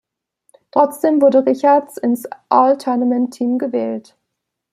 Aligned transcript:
Trotzdem 0.71 1.21
wurde 1.21 1.45
Richards 1.45 1.97
ins 1.97 2.23
All-Tournament 2.49 3.35
Team 3.35 3.59
gewählt. 3.59 4.17